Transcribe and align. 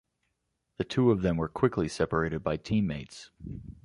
The 0.77 0.83
two 0.83 1.11
of 1.11 1.21
them 1.21 1.37
were 1.37 1.47
quickly 1.47 1.87
separated 1.87 2.43
by 2.43 2.57
team-mates. 2.57 3.29